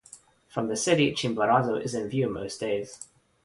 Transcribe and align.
From 0.47 0.67
the 0.67 0.75
city, 0.75 1.13
Chimborazo 1.13 1.77
is 1.79 1.93
in 1.93 2.09
view 2.09 2.27
most 2.27 2.59
days. 2.59 3.05